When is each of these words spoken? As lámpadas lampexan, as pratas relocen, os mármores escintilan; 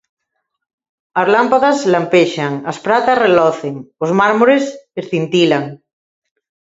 As 1.21 1.27
lámpadas 1.33 1.77
lampexan, 1.93 2.53
as 2.71 2.77
pratas 2.85 3.21
relocen, 3.25 3.75
os 4.03 4.11
mármores 4.19 4.63
escintilan; 5.01 5.63